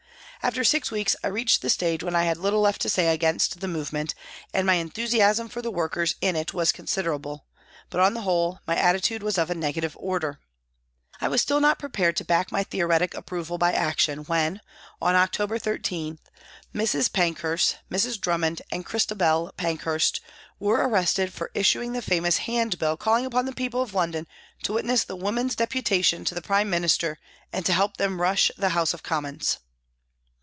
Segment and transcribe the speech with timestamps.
[0.43, 3.59] After six weeks I reached the stage when I had little left to say against
[3.59, 4.15] the movement
[4.51, 7.45] and my enthusiasm for the workers in it was considerable,
[7.91, 10.39] but on the whole my attitude was of a negative order.
[11.21, 14.61] I was still not prepared to back my theoretic approval by action when,
[14.99, 16.17] on October 13,
[16.73, 16.75] Mrs.
[16.75, 18.19] MY CONVERSION 19 Pankhurst, Mrs.
[18.19, 20.21] Drummond and Christabel Pank hurst
[20.59, 24.25] were arrested for issuing the famous hand bill calling upon the people of London
[24.63, 27.19] to witness the women's deputation to the Prime Minister
[27.53, 29.59] and to help them" rush" the House of Commons.